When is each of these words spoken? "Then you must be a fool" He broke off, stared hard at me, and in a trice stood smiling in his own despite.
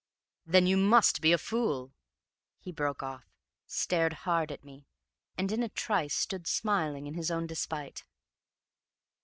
"Then 0.47 0.65
you 0.65 0.77
must 0.77 1.21
be 1.21 1.31
a 1.31 1.37
fool" 1.37 1.93
He 2.63 2.71
broke 2.71 3.03
off, 3.03 3.29
stared 3.67 4.13
hard 4.25 4.51
at 4.51 4.63
me, 4.63 4.87
and 5.37 5.51
in 5.51 5.61
a 5.61 5.69
trice 5.69 6.15
stood 6.15 6.47
smiling 6.47 7.05
in 7.05 7.13
his 7.13 7.29
own 7.29 7.45
despite. 7.45 8.03